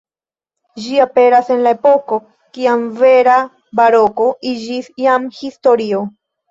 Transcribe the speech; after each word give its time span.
Ĝi 0.85 0.95
aperas 1.05 1.51
en 1.57 1.61
le 1.67 1.75
epoko, 1.77 2.19
kiam 2.57 2.89
vera 3.05 3.39
baroko 3.83 4.33
iĝis 4.57 4.93
jam 5.07 5.35
historio. 5.45 6.07